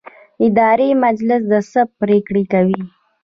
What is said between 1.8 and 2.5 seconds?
پریکړې